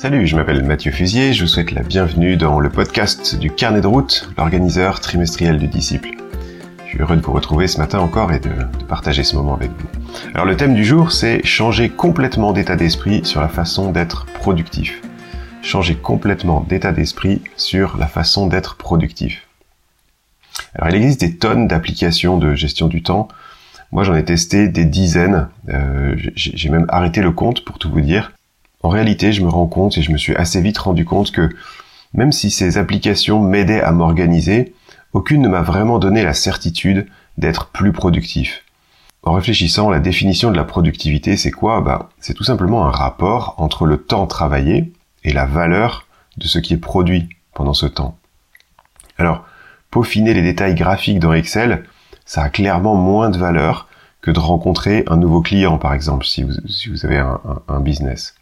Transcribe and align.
Salut, 0.00 0.28
je 0.28 0.36
m'appelle 0.36 0.62
Mathieu 0.62 0.92
Fusier, 0.92 1.32
je 1.32 1.42
vous 1.42 1.48
souhaite 1.48 1.72
la 1.72 1.82
bienvenue 1.82 2.36
dans 2.36 2.60
le 2.60 2.70
podcast 2.70 3.36
du 3.36 3.50
Carnet 3.50 3.80
de 3.80 3.88
route, 3.88 4.30
l'organiseur 4.38 5.00
trimestriel 5.00 5.58
du 5.58 5.66
disciple. 5.66 6.10
Je 6.84 6.90
suis 6.90 7.00
heureux 7.00 7.16
de 7.16 7.20
vous 7.20 7.32
retrouver 7.32 7.66
ce 7.66 7.78
matin 7.78 7.98
encore 7.98 8.32
et 8.32 8.38
de, 8.38 8.50
partager 8.86 9.24
ce 9.24 9.34
moment 9.34 9.56
avec 9.56 9.72
vous. 9.72 9.88
Alors 10.34 10.46
le 10.46 10.56
thème 10.56 10.76
du 10.76 10.84
jour, 10.84 11.10
c'est 11.10 11.44
changer 11.44 11.88
complètement 11.88 12.52
d'état 12.52 12.76
d'esprit 12.76 13.24
sur 13.24 13.40
la 13.40 13.48
façon 13.48 13.90
d'être 13.90 14.24
productif. 14.26 15.02
Changer 15.62 15.96
complètement 15.96 16.60
d'état 16.60 16.92
d'esprit 16.92 17.42
sur 17.56 17.98
la 17.98 18.06
façon 18.06 18.46
d'être 18.46 18.76
productif. 18.76 19.48
Alors 20.76 20.90
il 20.90 20.94
existe 20.94 21.22
des 21.22 21.38
tonnes 21.38 21.66
d'applications 21.66 22.38
de 22.38 22.54
gestion 22.54 22.86
du 22.86 23.02
temps. 23.02 23.26
Moi 23.90 24.04
j'en 24.04 24.14
ai 24.14 24.24
testé 24.24 24.68
des 24.68 24.84
dizaines. 24.84 25.48
Euh, 25.70 26.14
J'ai 26.36 26.68
même 26.68 26.86
arrêté 26.88 27.20
le 27.20 27.32
compte 27.32 27.64
pour 27.64 27.80
tout 27.80 27.90
vous 27.90 28.00
dire. 28.00 28.30
En 28.82 28.90
réalité, 28.90 29.32
je 29.32 29.42
me 29.42 29.48
rends 29.48 29.66
compte 29.66 29.98
et 29.98 30.02
je 30.02 30.12
me 30.12 30.18
suis 30.18 30.36
assez 30.36 30.60
vite 30.60 30.78
rendu 30.78 31.04
compte 31.04 31.32
que 31.32 31.50
même 32.14 32.32
si 32.32 32.50
ces 32.50 32.78
applications 32.78 33.40
m'aidaient 33.40 33.80
à 33.80 33.92
m'organiser, 33.92 34.74
aucune 35.12 35.42
ne 35.42 35.48
m'a 35.48 35.62
vraiment 35.62 35.98
donné 35.98 36.22
la 36.22 36.34
certitude 36.34 37.06
d'être 37.38 37.66
plus 37.66 37.92
productif. 37.92 38.64
En 39.22 39.32
réfléchissant, 39.32 39.90
la 39.90 40.00
définition 40.00 40.50
de 40.50 40.56
la 40.56 40.64
productivité, 40.64 41.36
c'est 41.36 41.50
quoi? 41.50 41.80
Bah, 41.80 42.10
C'est 42.20 42.34
tout 42.34 42.44
simplement 42.44 42.86
un 42.86 42.90
rapport 42.90 43.54
entre 43.58 43.84
le 43.84 43.98
temps 43.98 44.26
travaillé 44.26 44.92
et 45.24 45.32
la 45.32 45.44
valeur 45.44 46.06
de 46.36 46.46
ce 46.46 46.58
qui 46.58 46.74
est 46.74 46.78
produit 46.78 47.28
pendant 47.52 47.74
ce 47.74 47.86
temps. 47.86 48.16
Alors, 49.18 49.44
peaufiner 49.90 50.34
les 50.34 50.42
détails 50.42 50.76
graphiques 50.76 51.18
dans 51.18 51.32
Excel, 51.32 51.84
ça 52.24 52.42
a 52.42 52.48
clairement 52.48 52.94
moins 52.94 53.30
de 53.30 53.38
valeur 53.38 53.88
que 54.20 54.30
de 54.30 54.38
rencontrer 54.38 55.04
un 55.08 55.16
nouveau 55.16 55.42
client, 55.42 55.78
par 55.78 55.94
exemple, 55.94 56.24
si 56.24 56.44
vous, 56.44 57.04
avez 57.04 57.18
un 57.18 57.80
business. 57.80 58.34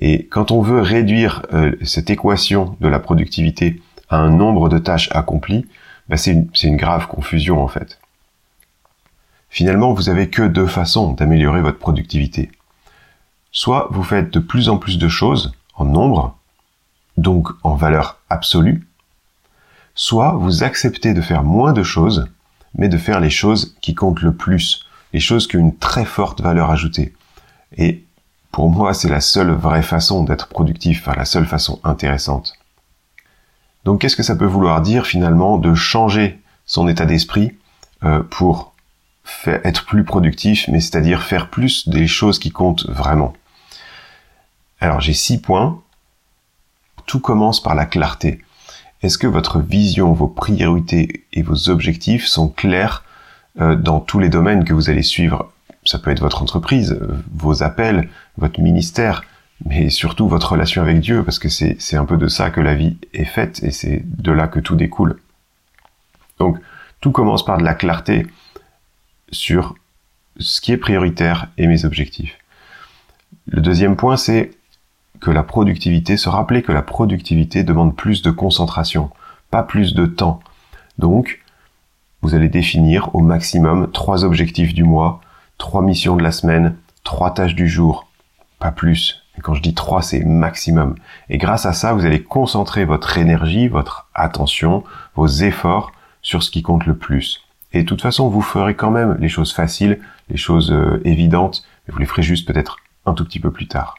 Et 0.00 0.26
quand 0.26 0.50
on 0.50 0.60
veut 0.60 0.80
réduire 0.80 1.42
euh, 1.52 1.74
cette 1.82 2.10
équation 2.10 2.76
de 2.80 2.88
la 2.88 2.98
productivité 2.98 3.80
à 4.08 4.18
un 4.18 4.30
nombre 4.30 4.68
de 4.68 4.78
tâches 4.78 5.08
accomplies, 5.12 5.66
bah 6.08 6.16
c'est 6.16 6.32
une, 6.62 6.76
grave 6.76 7.08
confusion 7.08 7.62
en 7.62 7.68
fait. 7.68 7.98
Finalement, 9.48 9.92
vous 9.92 10.08
avez 10.08 10.28
que 10.28 10.42
deux 10.42 10.66
façons 10.66 11.12
d'améliorer 11.12 11.62
votre 11.62 11.78
productivité. 11.78 12.50
Soit 13.52 13.88
vous 13.90 14.02
faites 14.02 14.32
de 14.32 14.38
plus 14.38 14.68
en 14.68 14.76
plus 14.76 14.98
de 14.98 15.08
choses 15.08 15.54
en 15.74 15.86
nombre, 15.86 16.36
donc 17.16 17.48
en 17.62 17.74
valeur 17.74 18.18
absolue, 18.28 18.86
soit 19.94 20.32
vous 20.32 20.62
acceptez 20.62 21.14
de 21.14 21.22
faire 21.22 21.42
moins 21.42 21.72
de 21.72 21.82
choses, 21.82 22.28
mais 22.76 22.88
de 22.88 22.98
faire 22.98 23.20
les 23.20 23.30
choses 23.30 23.76
qui 23.80 23.94
comptent 23.94 24.22
le 24.22 24.34
plus, 24.34 24.86
les 25.14 25.20
choses 25.20 25.46
qui 25.46 25.56
ont 25.56 25.60
une 25.60 25.76
très 25.76 26.04
forte 26.04 26.42
valeur 26.42 26.70
ajoutée. 26.70 27.14
Pour 28.56 28.70
moi, 28.70 28.94
c'est 28.94 29.10
la 29.10 29.20
seule 29.20 29.50
vraie 29.50 29.82
façon 29.82 30.24
d'être 30.24 30.46
productif, 30.46 31.08
la 31.14 31.26
seule 31.26 31.44
façon 31.44 31.78
intéressante. 31.84 32.54
Donc 33.84 34.00
qu'est-ce 34.00 34.16
que 34.16 34.22
ça 34.22 34.34
peut 34.34 34.46
vouloir 34.46 34.80
dire 34.80 35.06
finalement 35.06 35.58
de 35.58 35.74
changer 35.74 36.40
son 36.64 36.88
état 36.88 37.04
d'esprit 37.04 37.52
euh, 38.02 38.22
pour 38.22 38.72
être 39.46 39.84
plus 39.84 40.04
productif, 40.04 40.68
mais 40.68 40.80
c'est-à-dire 40.80 41.22
faire 41.22 41.50
plus 41.50 41.86
des 41.90 42.06
choses 42.06 42.38
qui 42.38 42.50
comptent 42.50 42.88
vraiment? 42.88 43.34
Alors 44.80 45.02
j'ai 45.02 45.12
six 45.12 45.38
points. 45.38 45.78
Tout 47.04 47.20
commence 47.20 47.62
par 47.62 47.74
la 47.74 47.84
clarté. 47.84 48.40
Est-ce 49.02 49.18
que 49.18 49.26
votre 49.26 49.58
vision, 49.58 50.14
vos 50.14 50.28
priorités 50.28 51.26
et 51.34 51.42
vos 51.42 51.68
objectifs 51.68 52.24
sont 52.24 52.48
clairs 52.48 53.04
euh, 53.60 53.76
dans 53.76 54.00
tous 54.00 54.18
les 54.18 54.30
domaines 54.30 54.64
que 54.64 54.72
vous 54.72 54.88
allez 54.88 55.02
suivre 55.02 55.52
ça 55.86 55.98
peut 55.98 56.10
être 56.10 56.20
votre 56.20 56.42
entreprise, 56.42 56.98
vos 57.32 57.62
appels, 57.62 58.08
votre 58.36 58.60
ministère, 58.60 59.24
mais 59.64 59.88
surtout 59.88 60.28
votre 60.28 60.52
relation 60.52 60.82
avec 60.82 61.00
Dieu, 61.00 61.24
parce 61.24 61.38
que 61.38 61.48
c'est 61.48 61.96
un 61.96 62.04
peu 62.04 62.16
de 62.16 62.28
ça 62.28 62.50
que 62.50 62.60
la 62.60 62.74
vie 62.74 62.98
est 63.14 63.24
faite 63.24 63.62
et 63.62 63.70
c'est 63.70 64.02
de 64.04 64.32
là 64.32 64.48
que 64.48 64.60
tout 64.60 64.76
découle. 64.76 65.18
Donc, 66.38 66.58
tout 67.00 67.12
commence 67.12 67.44
par 67.44 67.58
de 67.58 67.64
la 67.64 67.74
clarté 67.74 68.26
sur 69.30 69.74
ce 70.38 70.60
qui 70.60 70.72
est 70.72 70.76
prioritaire 70.76 71.48
et 71.56 71.66
mes 71.66 71.84
objectifs. 71.84 72.36
Le 73.46 73.62
deuxième 73.62 73.96
point, 73.96 74.16
c'est 74.16 74.50
que 75.20 75.30
la 75.30 75.42
productivité, 75.42 76.16
se 76.18 76.28
rappeler 76.28 76.62
que 76.62 76.72
la 76.72 76.82
productivité 76.82 77.64
demande 77.64 77.96
plus 77.96 78.20
de 78.20 78.30
concentration, 78.30 79.10
pas 79.50 79.62
plus 79.62 79.94
de 79.94 80.04
temps. 80.04 80.40
Donc, 80.98 81.40
vous 82.20 82.34
allez 82.34 82.48
définir 82.48 83.14
au 83.14 83.20
maximum 83.20 83.90
trois 83.92 84.24
objectifs 84.24 84.74
du 84.74 84.84
mois, 84.84 85.20
trois 85.58 85.82
missions 85.82 86.16
de 86.16 86.22
la 86.22 86.32
semaine, 86.32 86.76
trois 87.04 87.32
tâches 87.32 87.54
du 87.54 87.68
jour, 87.68 88.08
pas 88.58 88.72
plus. 88.72 89.22
Quand 89.42 89.54
je 89.54 89.62
dis 89.62 89.74
trois, 89.74 90.02
c'est 90.02 90.24
maximum. 90.24 90.94
Et 91.28 91.38
grâce 91.38 91.66
à 91.66 91.72
ça, 91.72 91.92
vous 91.92 92.04
allez 92.04 92.22
concentrer 92.22 92.84
votre 92.84 93.18
énergie, 93.18 93.68
votre 93.68 94.08
attention, 94.14 94.82
vos 95.14 95.26
efforts 95.26 95.92
sur 96.22 96.42
ce 96.42 96.50
qui 96.50 96.62
compte 96.62 96.86
le 96.86 96.96
plus. 96.96 97.42
Et 97.72 97.82
de 97.82 97.88
toute 97.88 98.00
façon, 98.00 98.28
vous 98.28 98.40
ferez 98.40 98.74
quand 98.74 98.90
même 98.90 99.16
les 99.20 99.28
choses 99.28 99.52
faciles, 99.52 100.00
les 100.30 100.38
choses 100.38 100.72
euh, 100.72 101.00
évidentes, 101.04 101.64
mais 101.86 101.92
vous 101.92 101.98
les 101.98 102.06
ferez 102.06 102.22
juste 102.22 102.46
peut-être 102.46 102.78
un 103.04 103.12
tout 103.12 103.24
petit 103.24 103.40
peu 103.40 103.50
plus 103.50 103.68
tard. 103.68 103.96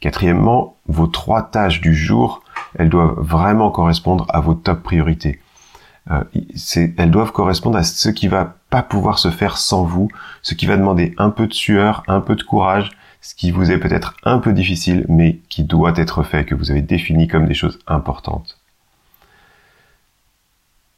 Quatrièmement, 0.00 0.76
vos 0.86 1.06
trois 1.06 1.42
tâches 1.42 1.80
du 1.80 1.94
jour, 1.94 2.42
elles 2.78 2.88
doivent 2.88 3.18
vraiment 3.18 3.70
correspondre 3.70 4.26
à 4.30 4.40
vos 4.40 4.54
top 4.54 4.82
priorités. 4.82 5.40
Euh, 6.10 6.24
elles 6.96 7.10
doivent 7.10 7.32
correspondre 7.32 7.78
à 7.78 7.84
ce 7.84 8.08
qui 8.08 8.28
va 8.28 8.56
pas 8.74 8.82
pouvoir 8.82 9.20
se 9.20 9.30
faire 9.30 9.56
sans 9.56 9.84
vous, 9.84 10.08
ce 10.42 10.52
qui 10.52 10.66
va 10.66 10.76
demander 10.76 11.14
un 11.16 11.30
peu 11.30 11.46
de 11.46 11.54
sueur, 11.54 12.02
un 12.08 12.20
peu 12.20 12.34
de 12.34 12.42
courage, 12.42 12.90
ce 13.20 13.36
qui 13.36 13.52
vous 13.52 13.70
est 13.70 13.78
peut-être 13.78 14.16
un 14.24 14.40
peu 14.40 14.52
difficile, 14.52 15.06
mais 15.08 15.38
qui 15.48 15.62
doit 15.62 15.92
être 15.94 16.24
fait, 16.24 16.44
que 16.44 16.56
vous 16.56 16.72
avez 16.72 16.82
défini 16.82 17.28
comme 17.28 17.46
des 17.46 17.54
choses 17.54 17.78
importantes. 17.86 18.58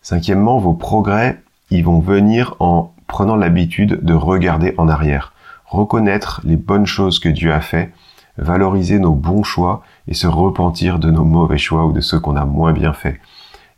Cinquièmement, 0.00 0.56
vos 0.56 0.72
progrès, 0.72 1.42
ils 1.68 1.84
vont 1.84 2.00
venir 2.00 2.54
en 2.60 2.94
prenant 3.08 3.36
l'habitude 3.36 4.02
de 4.02 4.14
regarder 4.14 4.72
en 4.78 4.88
arrière, 4.88 5.34
reconnaître 5.66 6.40
les 6.44 6.56
bonnes 6.56 6.86
choses 6.86 7.18
que 7.18 7.28
Dieu 7.28 7.52
a 7.52 7.60
fait, 7.60 7.92
valoriser 8.38 8.98
nos 8.98 9.12
bons 9.12 9.42
choix 9.42 9.82
et 10.08 10.14
se 10.14 10.26
repentir 10.26 10.98
de 10.98 11.10
nos 11.10 11.24
mauvais 11.24 11.58
choix 11.58 11.84
ou 11.84 11.92
de 11.92 12.00
ceux 12.00 12.20
qu'on 12.20 12.36
a 12.36 12.46
moins 12.46 12.72
bien 12.72 12.94
fait. 12.94 13.20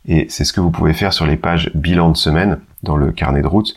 Et 0.07 0.27
c'est 0.29 0.45
ce 0.45 0.53
que 0.53 0.61
vous 0.61 0.71
pouvez 0.71 0.93
faire 0.93 1.11
sur 1.11 1.25
les 1.25 1.35
pages 1.35 1.69
bilan 1.75 2.11
de 2.11 2.15
semaine 2.15 2.61
dans 2.81 2.95
le 2.95 3.11
carnet 3.11 3.41
de 3.41 3.47
route. 3.47 3.75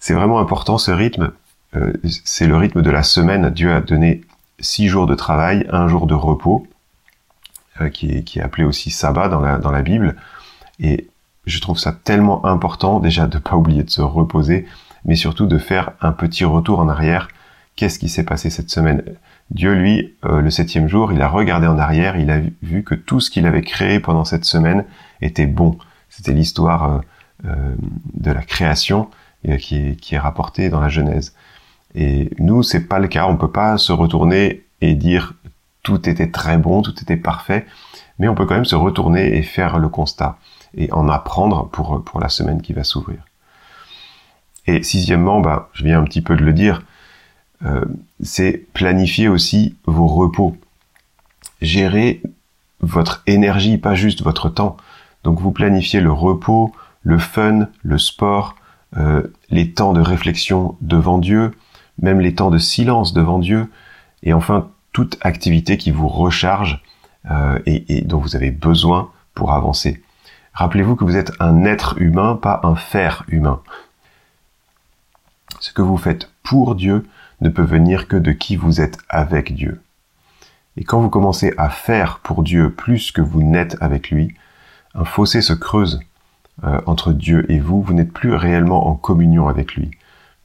C'est 0.00 0.14
vraiment 0.14 0.40
important 0.40 0.78
ce 0.78 0.90
rythme. 0.90 1.30
Euh, 1.76 1.92
c'est 2.24 2.46
le 2.46 2.56
rythme 2.56 2.82
de 2.82 2.90
la 2.90 3.02
semaine. 3.02 3.50
Dieu 3.50 3.72
a 3.72 3.82
donné 3.82 4.22
six 4.58 4.88
jours 4.88 5.06
de 5.06 5.14
travail, 5.14 5.66
un 5.70 5.86
jour 5.88 6.06
de 6.06 6.14
repos, 6.14 6.66
euh, 7.80 7.90
qui, 7.90 8.10
est, 8.10 8.40
appelé 8.40 8.64
aussi 8.64 8.90
sabbat 8.90 9.28
dans 9.28 9.40
la, 9.70 9.82
Bible. 9.82 10.16
Et 10.80 11.08
je 11.44 11.60
trouve 11.60 11.78
ça 11.78 11.92
tellement 11.92 12.44
important 12.46 12.98
déjà 12.98 13.26
de 13.26 13.38
pas 13.38 13.56
oublier 13.56 13.82
de 13.84 13.90
se 13.90 14.00
reposer, 14.00 14.66
mais 15.04 15.16
surtout 15.16 15.46
de 15.46 15.58
faire 15.58 15.92
un 16.00 16.12
petit 16.12 16.46
retour 16.46 16.80
en 16.80 16.88
arrière. 16.88 17.28
Qu'est-ce 17.76 17.98
qui 17.98 18.08
s'est 18.08 18.24
passé 18.24 18.48
cette 18.48 18.70
semaine? 18.70 19.02
Dieu, 19.50 19.74
lui, 19.74 20.14
euh, 20.24 20.40
le 20.40 20.50
septième 20.50 20.88
jour, 20.88 21.12
il 21.12 21.20
a 21.20 21.28
regardé 21.28 21.66
en 21.66 21.78
arrière, 21.78 22.16
il 22.16 22.30
a 22.30 22.40
vu 22.62 22.84
que 22.84 22.94
tout 22.94 23.20
ce 23.20 23.30
qu'il 23.30 23.46
avait 23.46 23.62
créé 23.62 24.00
pendant 24.00 24.24
cette 24.24 24.46
semaine 24.46 24.86
était 25.20 25.46
bon. 25.46 25.76
C'était 26.08 26.32
l'histoire 26.32 27.02
de 27.42 28.32
la 28.32 28.42
création 28.42 29.08
qui 29.58 29.76
est, 29.76 29.96
qui 29.96 30.14
est 30.14 30.18
rapportée 30.18 30.68
dans 30.68 30.80
la 30.80 30.88
Genèse. 30.88 31.34
Et 31.94 32.30
nous, 32.38 32.62
c'est 32.62 32.86
pas 32.86 32.98
le 32.98 33.08
cas. 33.08 33.26
On 33.26 33.36
peut 33.36 33.50
pas 33.50 33.78
se 33.78 33.92
retourner 33.92 34.64
et 34.80 34.94
dire 34.94 35.34
tout 35.82 36.08
était 36.08 36.30
très 36.30 36.58
bon, 36.58 36.82
tout 36.82 36.94
était 37.00 37.16
parfait, 37.16 37.66
mais 38.18 38.28
on 38.28 38.34
peut 38.34 38.46
quand 38.46 38.54
même 38.54 38.64
se 38.64 38.76
retourner 38.76 39.36
et 39.36 39.42
faire 39.42 39.78
le 39.78 39.88
constat 39.88 40.38
et 40.76 40.92
en 40.92 41.08
apprendre 41.08 41.68
pour 41.68 42.04
pour 42.04 42.20
la 42.20 42.28
semaine 42.28 42.62
qui 42.62 42.72
va 42.72 42.84
s'ouvrir. 42.84 43.24
Et 44.66 44.82
sixièmement, 44.82 45.40
bah, 45.40 45.68
je 45.72 45.84
viens 45.84 45.98
un 45.98 46.04
petit 46.04 46.20
peu 46.20 46.36
de 46.36 46.44
le 46.44 46.52
dire, 46.52 46.82
euh, 47.64 47.84
c'est 48.22 48.66
planifier 48.72 49.28
aussi 49.28 49.76
vos 49.84 50.06
repos. 50.06 50.56
Gérer 51.60 52.22
votre 52.80 53.22
énergie, 53.26 53.78
pas 53.78 53.94
juste 53.94 54.22
votre 54.22 54.48
temps. 54.48 54.76
Donc 55.24 55.40
vous 55.40 55.50
planifiez 55.50 56.00
le 56.00 56.12
repos, 56.12 56.72
le 57.02 57.18
fun, 57.18 57.68
le 57.82 57.98
sport, 57.98 58.54
euh, 58.96 59.22
les 59.50 59.72
temps 59.72 59.92
de 59.92 60.00
réflexion 60.00 60.76
devant 60.80 61.18
Dieu, 61.18 61.52
même 62.00 62.20
les 62.20 62.34
temps 62.34 62.50
de 62.50 62.58
silence 62.58 63.12
devant 63.12 63.38
Dieu, 63.38 63.70
et 64.22 64.32
enfin 64.32 64.68
toute 64.92 65.18
activité 65.20 65.76
qui 65.76 65.90
vous 65.90 66.08
recharge 66.08 66.82
euh, 67.30 67.58
et, 67.66 67.98
et, 67.98 68.00
dont 68.02 68.18
vous 68.18 68.36
avez 68.36 68.50
besoin 68.50 69.10
pour 69.34 69.52
avancer. 69.52 70.02
Rappelez-vous 70.52 70.96
que 70.96 71.04
vous 71.04 71.16
êtes 71.16 71.32
un 71.38 71.64
être 71.64 71.94
humain, 71.98 72.36
pas 72.36 72.60
un 72.64 72.74
faire 72.74 73.24
humain. 73.28 73.60
Ce 75.60 75.72
que 75.72 75.82
vous 75.82 75.96
faites 75.96 76.30
pour 76.42 76.74
Dieu 76.74 77.06
ne 77.40 77.48
peut 77.48 77.62
venir 77.62 78.08
que 78.08 78.16
de 78.16 78.32
qui 78.32 78.56
vous 78.56 78.80
êtes 78.80 78.98
avec 79.08 79.54
Dieu. 79.54 79.80
Et 80.76 80.84
quand 80.84 81.00
vous 81.00 81.10
commencez 81.10 81.52
à 81.58 81.68
faire 81.68 82.20
pour 82.20 82.42
Dieu 82.42 82.70
plus 82.70 83.12
que 83.12 83.20
vous 83.20 83.42
n'êtes 83.42 83.76
avec 83.80 84.10
lui, 84.10 84.34
un 84.94 85.04
fossé 85.04 85.42
se 85.42 85.52
creuse 85.52 86.00
euh, 86.64 86.80
entre 86.86 87.12
Dieu 87.12 87.50
et 87.50 87.58
vous, 87.58 87.82
vous 87.82 87.94
n'êtes 87.94 88.12
plus 88.12 88.34
réellement 88.34 88.88
en 88.88 88.94
communion 88.94 89.48
avec 89.48 89.74
lui. 89.74 89.90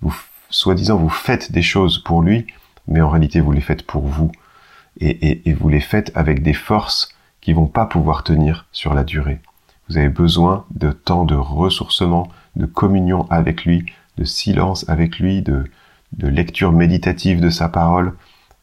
Vous, 0.02 0.16
soi-disant, 0.50 0.98
vous 0.98 1.10
faites 1.10 1.52
des 1.52 1.62
choses 1.62 2.00
pour 2.00 2.22
lui, 2.22 2.48
mais 2.88 3.02
en 3.02 3.10
réalité, 3.10 3.40
vous 3.40 3.52
les 3.52 3.62
faites 3.62 3.86
pour 3.86 4.08
vous. 4.08 4.32
et, 5.00 5.54
vous 5.54 5.70
les 5.70 5.82
faites 5.82 6.12
avec 6.16 6.42
des 6.42 6.54
forces 6.54 7.10
qui 7.42 7.54
vont 7.54 7.68
pas 7.68 7.86
pouvoir 7.86 8.24
tenir 8.24 8.66
sur 8.72 8.94
la 8.94 9.04
durée. 9.04 9.40
Vous 9.88 9.98
avez 9.98 10.10
besoin 10.10 10.66
de 10.72 10.92
temps 10.92 11.26
de 11.26 11.36
ressourcement, 11.36 12.28
de 12.56 12.66
communion 12.66 13.30
avec 13.30 13.66
lui, 13.66 13.86
de 14.18 14.24
silence 14.24 14.88
avec 14.90 15.20
lui, 15.20 15.42
de, 15.42 15.66
lecture 16.20 16.72
méditative 16.72 17.42
de 17.42 17.50
sa 17.50 17.70
parole, 17.70 18.14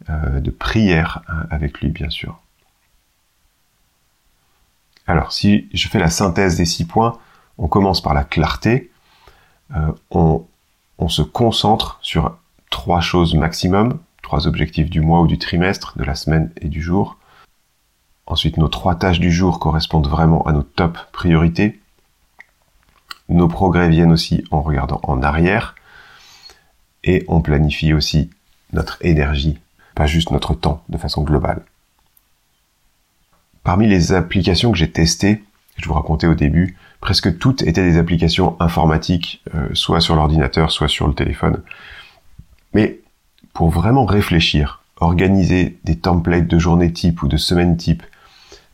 euh, 0.08 0.40
de 0.40 0.50
prière 0.50 1.22
hein, 1.28 1.46
avec 1.50 1.80
lui, 1.80 1.90
bien 1.90 2.10
sûr. 2.10 2.40
Alors, 5.06 5.32
si 5.32 5.68
je 5.74 5.88
fais 5.88 5.98
la 5.98 6.08
synthèse 6.08 6.56
des 6.56 6.64
six 6.64 6.86
points, 6.86 7.18
on 7.58 7.68
commence 7.68 8.00
par 8.00 8.14
la 8.14 8.24
clarté. 8.24 8.90
Euh, 9.74 9.92
on, 10.10 10.44
on 10.98 11.08
se 11.08 11.22
concentre 11.22 11.98
sur 12.02 12.36
trois 12.70 13.00
choses 13.00 13.34
maximum, 13.34 13.98
trois 14.22 14.46
objectifs 14.46 14.90
du 14.90 15.00
mois 15.00 15.20
ou 15.20 15.26
du 15.26 15.38
trimestre, 15.38 15.96
de 15.96 16.04
la 16.04 16.14
semaine 16.14 16.50
et 16.60 16.68
du 16.68 16.82
jour. 16.82 17.16
Ensuite, 18.26 18.56
nos 18.56 18.68
trois 18.68 18.94
tâches 18.94 19.20
du 19.20 19.32
jour 19.32 19.58
correspondent 19.58 20.08
vraiment 20.08 20.46
à 20.46 20.52
nos 20.52 20.62
top 20.62 20.98
priorités. 21.12 21.80
Nos 23.28 23.48
progrès 23.48 23.88
viennent 23.88 24.12
aussi 24.12 24.44
en 24.50 24.62
regardant 24.62 25.00
en 25.02 25.22
arrière. 25.22 25.74
Et 27.04 27.24
on 27.28 27.40
planifie 27.40 27.92
aussi 27.92 28.30
notre 28.72 28.96
énergie, 29.04 29.58
pas 29.94 30.06
juste 30.06 30.30
notre 30.30 30.54
temps 30.54 30.84
de 30.88 30.98
façon 30.98 31.22
globale. 31.22 31.64
Parmi 33.64 33.86
les 33.86 34.12
applications 34.12 34.72
que 34.72 34.78
j'ai 34.78 34.90
testées, 34.90 35.42
je 35.82 35.88
vous 35.88 35.94
racontais 35.94 36.26
au 36.26 36.34
début, 36.34 36.76
presque 37.00 37.38
toutes 37.38 37.62
étaient 37.62 37.82
des 37.82 37.98
applications 37.98 38.56
informatiques, 38.60 39.42
euh, 39.54 39.68
soit 39.72 40.00
sur 40.00 40.14
l'ordinateur, 40.14 40.70
soit 40.70 40.88
sur 40.88 41.08
le 41.08 41.14
téléphone. 41.14 41.62
Mais 42.72 43.00
pour 43.52 43.70
vraiment 43.70 44.04
réfléchir, 44.04 44.82
organiser 45.00 45.78
des 45.84 45.98
templates 45.98 46.46
de 46.46 46.58
journée 46.58 46.92
type 46.92 47.22
ou 47.22 47.28
de 47.28 47.36
semaine 47.36 47.76
type, 47.76 48.02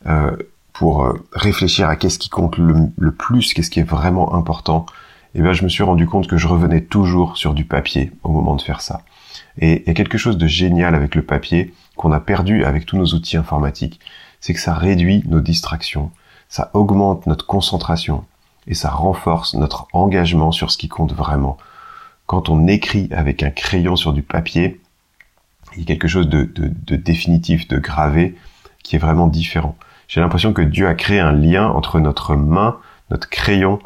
euh, 0.05 0.35
pour 0.71 1.03
euh, 1.03 1.25
réfléchir 1.33 1.89
à 1.89 1.95
qu'est-ce 1.95 2.19
qui 2.19 2.29
compte 2.29 2.57
le, 2.57 3.11
plus, 3.11 3.53
qu'est-ce 3.53 3.69
qui 3.69 3.79
est 3.79 3.89
vraiment 3.89 4.35
important, 4.35 4.85
eh 5.35 5.41
ben 5.41 5.51
je 5.53 5.63
me 5.63 5.69
suis 5.69 5.83
rendu 5.83 6.07
compte 6.07 6.27
que 6.27 6.37
je 6.37 6.47
revenais 6.47 6.81
toujours 6.81 7.37
sur 7.37 7.53
du 7.53 7.65
papier 7.65 8.11
au 8.23 8.31
moment 8.31 8.55
de 8.55 8.61
faire 8.61 8.81
ça. 8.81 9.01
Et 9.59 9.81
il 9.81 9.87
y 9.87 9.89
a 9.89 9.93
quelque 9.93 10.17
chose 10.17 10.37
de 10.37 10.47
génial 10.47 10.95
avec 10.95 11.15
le 11.15 11.21
papier 11.21 11.73
qu'on 11.97 12.11
a 12.11 12.19
perdu 12.19 12.63
avec 12.63 12.85
tous 12.85 12.97
nos 12.97 13.07
outils 13.07 13.35
informatiques, 13.35 13.99
c'est 14.39 14.53
que 14.53 14.59
ça 14.59 14.73
réduit 14.73 15.23
nos 15.27 15.41
distractions, 15.41 16.11
ça 16.49 16.71
augmente 16.73 17.27
notre 17.27 17.45
concentration 17.45 18.25
et 18.67 18.73
ça 18.73 18.89
renforce 18.89 19.53
notre 19.53 19.87
engagement 19.93 20.51
sur 20.51 20.71
ce 20.71 20.77
qui 20.77 20.89
compte 20.89 21.13
vraiment. 21.13 21.57
Quand 22.25 22.49
on 22.49 22.67
écrit 22.67 23.07
avec 23.11 23.41
un 23.43 23.51
crayon 23.51 23.95
sur 23.95 24.13
du 24.13 24.21
papier, 24.21 24.81
il 25.75 25.81
y 25.81 25.83
a 25.83 25.85
quelque 25.85 26.07
chose 26.07 26.27
de, 26.27 26.43
définitif, 26.95 27.67
de 27.67 27.77
gravé, 27.77 28.35
qui 28.83 28.95
est 28.95 28.99
vraiment 28.99 29.27
différent. 29.27 29.75
J'ai 30.07 30.21
l'impression 30.21 30.53
que 30.53 30.61
Dieu 30.61 30.87
a 30.87 30.95
créé 30.95 31.19
un 31.19 31.31
lien 31.31 31.67
entre 31.67 31.99
notre 31.99 32.35
main, 32.35 32.77
notre 33.11 33.29
crayon 33.29 33.79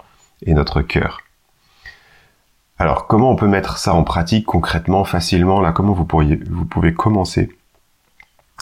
et 0.45 0.53
notre 0.53 0.81
cœur. 0.81 1.19
Alors, 2.79 3.07
comment 3.07 3.29
on 3.29 3.35
peut 3.35 3.47
mettre 3.47 3.77
ça 3.77 3.93
en 3.93 4.03
pratique 4.03 4.45
concrètement, 4.45 5.03
facilement 5.03 5.61
Là, 5.61 5.71
comment 5.73 5.93
vous 5.93 6.05
pourriez, 6.05 6.37
vous 6.49 6.65
pouvez 6.65 6.93
commencer? 6.93 7.49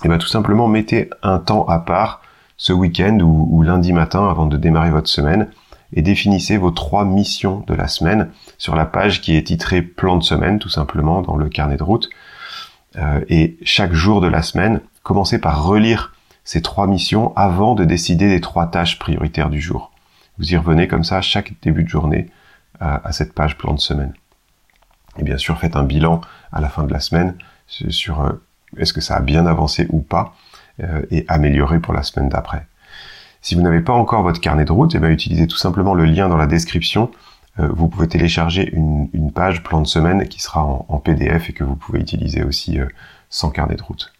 Eh 0.03 0.07
bien, 0.07 0.17
tout 0.17 0.27
simplement, 0.27 0.67
mettez 0.67 1.09
un 1.21 1.37
temps 1.37 1.65
à 1.67 1.79
part 1.79 2.21
ce 2.61 2.73
week-end 2.73 3.17
ou, 3.21 3.63
lundi 3.63 3.91
matin 3.91 4.29
avant 4.29 4.45
de 4.45 4.55
démarrer 4.55 4.91
votre 4.91 5.09
semaine 5.09 5.47
et 5.93 6.03
définissez 6.03 6.57
vos 6.57 6.69
trois 6.69 7.05
missions 7.05 7.63
de 7.65 7.73
la 7.73 7.87
semaine 7.87 8.29
sur 8.59 8.75
la 8.75 8.85
page 8.85 9.21
qui 9.21 9.35
est 9.35 9.47
titrée 9.47 9.81
plan 9.81 10.15
de 10.15 10.23
semaine 10.23 10.59
tout 10.59 10.69
simplement 10.69 11.23
dans 11.23 11.37
le 11.37 11.49
carnet 11.49 11.75
de 11.75 11.81
route. 11.81 12.11
Euh, 12.97 13.25
et 13.29 13.57
chaque 13.63 13.93
jour 13.93 14.21
de 14.21 14.27
la 14.27 14.43
semaine, 14.43 14.81
commencez 15.01 15.39
par 15.39 15.65
relire 15.65 16.13
ces 16.43 16.61
trois 16.61 16.85
missions 16.85 17.35
avant 17.35 17.73
de 17.73 17.83
décider 17.83 18.29
des 18.29 18.41
trois 18.41 18.67
tâches 18.67 18.99
prioritaires 18.99 19.49
du 19.49 19.59
jour. 19.59 19.91
Vous 20.37 20.53
y 20.53 20.55
revenez 20.55 20.87
comme 20.87 21.03
ça 21.03 21.19
chaque 21.23 21.53
début 21.63 21.83
de 21.83 21.89
journée 21.89 22.29
à, 22.79 23.11
cette 23.11 23.33
page 23.33 23.57
plan 23.57 23.73
de 23.73 23.79
semaine. 23.79 24.13
Et 25.17 25.23
bien 25.23 25.37
sûr, 25.39 25.57
faites 25.57 25.75
un 25.75 25.83
bilan 25.83 26.21
à 26.51 26.61
la 26.61 26.69
fin 26.69 26.83
de 26.83 26.93
la 26.93 26.99
semaine 26.99 27.33
sur 27.67 28.21
euh, 28.21 28.33
est-ce 28.77 28.93
que 28.93 29.01
ça 29.01 29.15
a 29.15 29.21
bien 29.21 29.47
avancé 29.47 29.87
ou 29.89 30.01
pas. 30.01 30.35
Euh, 30.83 31.01
et 31.11 31.25
améliorer 31.27 31.79
pour 31.79 31.93
la 31.93 32.01
semaine 32.01 32.29
d'après. 32.29 32.65
Si 33.41 33.53
vous 33.53 33.61
n'avez 33.61 33.81
pas 33.81 33.93
encore 33.93 34.23
votre 34.23 34.39
carnet 34.39 34.65
de 34.65 34.71
route, 34.71 34.95
eh 34.95 34.99
bien, 34.99 35.09
utilisez 35.09 35.45
tout 35.45 35.57
simplement 35.57 35.93
le 35.93 36.05
lien 36.05 36.27
dans 36.27 36.37
la 36.37 36.47
description. 36.47 37.11
Euh, 37.59 37.67
vous 37.69 37.87
pouvez 37.87 38.07
télécharger 38.07 38.71
une, 38.73 39.31
page 39.31 39.61
plan 39.63 39.81
de 39.81 39.87
semaine 39.87 40.27
qui 40.27 40.41
sera 40.41 40.63
en, 40.63 40.97
PDF 40.97 41.49
et 41.49 41.53
que 41.53 41.63
vous 41.63 41.75
pouvez 41.75 41.99
utiliser 41.99 42.43
aussi 42.43 42.79
euh, 42.79 42.87
sans 43.29 43.49
carnet 43.51 43.75
de 43.75 43.83
route. 43.83 44.11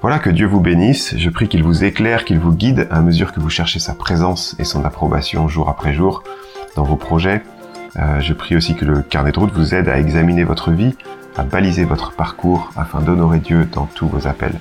Voilà, 0.00 0.20
que 0.20 0.30
Dieu 0.30 0.46
vous 0.46 0.60
bénisse. 0.60 1.16
Je 1.16 1.30
prie 1.30 1.48
qu'il 1.48 1.64
vous 1.64 1.82
éclaire, 1.82 2.24
qu'il 2.24 2.38
vous 2.38 2.52
guide 2.52 2.86
à 2.90 3.00
mesure 3.00 3.32
que 3.32 3.40
vous 3.40 3.50
cherchez 3.50 3.80
sa 3.80 3.94
présence 3.94 4.54
et 4.60 4.64
son 4.64 4.84
approbation 4.84 5.48
jour 5.48 5.68
après 5.68 5.92
jour 5.92 6.22
dans 6.76 6.84
vos 6.84 6.96
projets. 6.96 7.42
je 7.96 8.32
prie 8.32 8.54
aussi 8.56 8.74
que 8.74 8.84
le 8.84 9.02
carnet 9.02 9.32
de 9.32 9.38
route 9.38 9.52
vous 9.52 9.74
aide 9.74 9.88
à 9.88 9.98
examiner 9.98 10.44
votre 10.44 10.72
vie, 10.72 10.94
à 11.36 11.42
baliser 11.42 11.84
votre 11.84 12.12
parcours 12.12 12.70
afin 12.76 13.00
d'honorer 13.00 13.38
Dieu 13.38 13.66
dans 13.72 13.86
tous 13.86 14.06
vos 14.06 14.26
appels. 14.26 14.58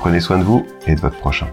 Prenez 0.00 0.20
soin 0.20 0.38
de 0.38 0.44
vous 0.44 0.66
et 0.86 0.94
de 0.94 1.00
votre 1.00 1.18
prochain. 1.18 1.46